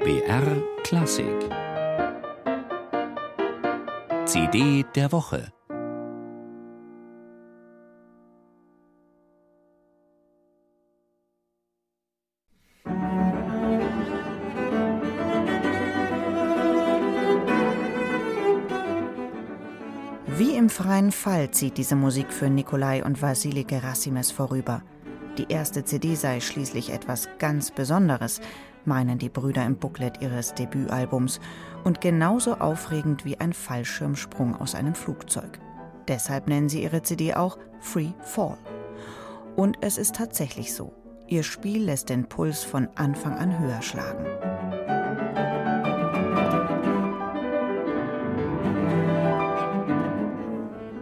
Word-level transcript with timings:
BR 0.00 0.62
Klassik 0.84 1.26
CD 4.26 4.84
der 4.94 5.10
Woche 5.10 5.52
Wie 20.36 20.56
im 20.56 20.70
freien 20.70 21.10
Fall 21.10 21.50
zieht 21.50 21.76
diese 21.76 21.96
Musik 21.96 22.32
für 22.32 22.48
Nikolai 22.48 23.02
und 23.04 23.20
Wassili 23.20 23.64
Gerassimes 23.64 24.30
vorüber. 24.30 24.82
Die 25.38 25.46
erste 25.48 25.84
CD 25.84 26.14
sei 26.14 26.40
schließlich 26.40 26.92
etwas 26.92 27.28
ganz 27.38 27.70
Besonderes, 27.70 28.40
meinen 28.88 29.18
die 29.18 29.28
Brüder 29.28 29.64
im 29.64 29.76
Booklet 29.76 30.20
ihres 30.20 30.54
Debütalbums 30.54 31.38
und 31.84 32.00
genauso 32.00 32.54
aufregend 32.54 33.24
wie 33.24 33.38
ein 33.38 33.52
Fallschirmsprung 33.52 34.56
aus 34.56 34.74
einem 34.74 34.96
Flugzeug. 34.96 35.60
Deshalb 36.08 36.48
nennen 36.48 36.68
sie 36.68 36.82
ihre 36.82 37.02
CD 37.02 37.34
auch 37.34 37.58
Free 37.78 38.12
Fall. 38.20 38.58
Und 39.54 39.78
es 39.82 39.98
ist 39.98 40.16
tatsächlich 40.16 40.74
so. 40.74 40.92
Ihr 41.26 41.42
Spiel 41.42 41.84
lässt 41.84 42.08
den 42.08 42.28
Puls 42.28 42.64
von 42.64 42.88
Anfang 42.96 43.34
an 43.34 43.58
höher 43.58 43.82
schlagen. 43.82 44.24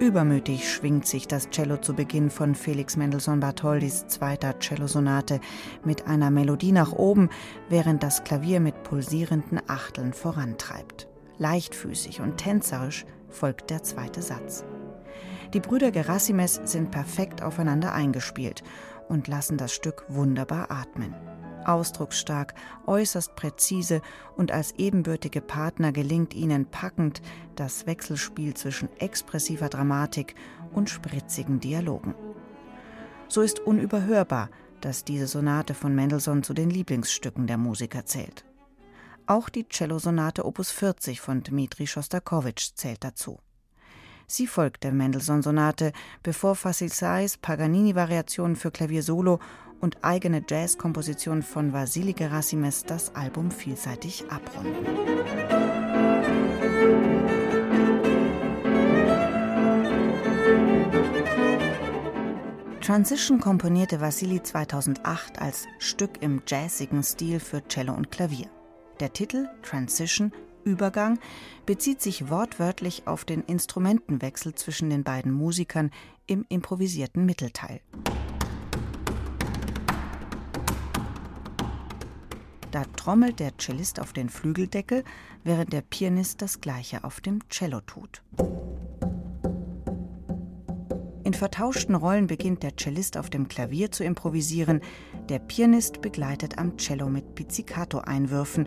Übermütig 0.07 0.73
schwingt 0.73 1.05
sich 1.05 1.27
das 1.27 1.51
Cello 1.51 1.79
zu 1.79 1.93
Beginn 1.93 2.31
von 2.31 2.55
Felix 2.55 2.97
Mendelssohn 2.97 3.41
Bartholdys 3.41 4.07
zweiter 4.07 4.55
Cellosonate 4.61 5.41
mit 5.85 6.07
einer 6.07 6.31
Melodie 6.31 6.71
nach 6.71 6.93
oben, 6.93 7.29
während 7.69 8.05
das 8.05 8.23
Klavier 8.23 8.61
mit 8.61 8.85
pulsierenden 8.85 9.61
Achteln 9.67 10.13
vorantreibt. 10.13 11.09
Leichtfüßig 11.39 12.21
und 12.21 12.37
tänzerisch 12.37 13.05
folgt 13.31 13.71
der 13.71 13.83
zweite 13.83 14.23
Satz. 14.23 14.65
Die 15.53 15.61
Brüder 15.61 15.91
Gerassimes 15.91 16.61
sind 16.63 16.93
perfekt 16.93 17.43
aufeinander 17.43 17.93
eingespielt 17.93 18.63
und 19.09 19.27
lassen 19.27 19.59
das 19.59 19.75
Stück 19.75 20.05
wunderbar 20.09 20.71
atmen 20.71 21.17
ausdrucksstark, 21.69 22.55
äußerst 22.87 23.37
präzise 23.37 24.03
und 24.37 24.53
als 24.53 24.73
ebenbürtige 24.73 25.41
Partner 25.41 25.93
gelingt 25.93 26.35
ihnen 26.35 26.67
packend 26.67 27.23
das 27.55 27.87
Wechselspiel 27.87 28.55
zwischen 28.55 28.89
expressiver 28.99 29.69
Dramatik 29.69 30.35
und 30.73 30.91
spritzigen 30.91 31.61
Dialogen. 31.61 32.15
So 33.29 33.41
ist 33.41 33.61
unüberhörbar, 33.61 34.51
dass 34.81 35.05
diese 35.05 35.27
Sonate 35.27 35.75
von 35.75 35.95
Mendelssohn 35.95 36.43
zu 36.43 36.55
den 36.55 36.71
Lieblingsstücken 36.71 37.47
der 37.47 37.59
Musiker 37.59 38.05
zählt. 38.05 38.45
Auch 39.27 39.49
die 39.49 39.67
Cellosonate 39.69 40.45
Opus 40.45 40.71
40 40.71 41.21
von 41.21 41.43
Dmitri 41.43 41.87
Schostakowitsch 41.87 42.75
zählt 42.75 43.03
dazu. 43.03 43.41
Sie 44.29 44.47
folgt 44.47 44.83
der 44.83 44.93
Mendelssohn-Sonate, 44.93 45.93
bevor 46.23 46.57
Fasil 46.57 46.93
Sais 46.93 47.37
Paganini-Variationen 47.37 48.57
für 48.57 48.71
Klavier 48.73 49.03
solo 49.03 49.39
und 49.81 50.03
eigene 50.03 50.43
Jazzkompositionen 50.49 51.43
von 51.43 51.73
Vasili 51.73 52.13
Gerassimes 52.13 52.85
das 52.85 53.15
Album 53.15 53.51
vielseitig 53.51 54.25
abrunden. 54.31 54.87
Transition 62.87 63.41
komponierte 63.41 64.01
Vasili 64.01 64.41
2008 64.41 65.41
als 65.43 65.67
Stück 65.81 66.23
im 66.23 66.43
jazzigen 66.47 67.03
Stil 67.03 67.41
für 67.41 67.67
Cello 67.67 67.93
und 67.93 68.13
Klavier. 68.13 68.47
Der 69.01 69.13
Titel 69.13 69.49
Transition 69.63 70.31
Übergang 70.63 71.19
bezieht 71.65 72.01
sich 72.01 72.31
wortwörtlich 72.31 73.07
auf 73.07 73.25
den 73.25 73.43
Instrumentenwechsel 73.43 74.55
zwischen 74.55 74.91
den 74.91 75.03
beiden 75.03 75.33
Musikern 75.33 75.91
im 76.27 76.45
improvisierten 76.49 77.27
Mittelteil. 77.27 77.81
Da 82.77 82.85
trommelt 82.95 83.41
der 83.41 83.57
Cellist 83.57 83.99
auf 84.01 84.13
den 84.13 84.29
Flügeldeckel, 84.29 85.03
während 85.45 85.73
der 85.73 85.81
Pianist 85.81 86.43
das 86.43 86.61
gleiche 86.61 87.05
auf 87.05 87.23
dem 87.23 87.39
Cello 87.49 87.81
tut. 87.81 88.23
In 91.25 91.33
vertauschten 91.33 91.95
Rollen 91.95 92.27
beginnt 92.27 92.63
der 92.63 92.77
Cellist 92.77 93.17
auf 93.17 93.31
dem 93.31 93.49
Klavier 93.49 93.91
zu 93.93 94.05
improvisieren, 94.05 94.83
der 95.31 95.39
Pianist 95.39 96.03
begleitet 96.03 96.59
am 96.59 96.77
Cello 96.77 97.09
mit 97.09 97.35
Pizzicato-Einwürfen, 97.35 98.67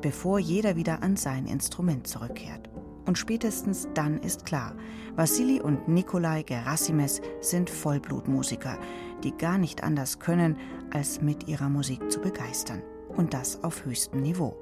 bevor 0.00 0.38
jeder 0.38 0.76
wieder 0.76 1.02
an 1.02 1.16
sein 1.16 1.46
Instrument 1.46 2.06
zurückkehrt. 2.06 2.70
Und 3.04 3.18
spätestens 3.18 3.88
dann 3.94 4.18
ist 4.18 4.46
klar, 4.46 4.76
Wassili 5.16 5.60
und 5.60 5.88
Nikolai 5.88 6.44
Gerassimes 6.44 7.20
sind 7.40 7.68
Vollblutmusiker, 7.68 8.78
die 9.24 9.36
gar 9.36 9.58
nicht 9.58 9.82
anders 9.82 10.20
können, 10.20 10.56
als 10.92 11.20
mit 11.20 11.48
ihrer 11.48 11.68
Musik 11.68 12.12
zu 12.12 12.20
begeistern 12.20 12.80
und 13.20 13.34
das 13.34 13.62
auf 13.62 13.84
höchstem 13.84 14.22
Niveau. 14.22 14.56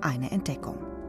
Eine 0.00 0.32
Entdeckung. 0.32 0.99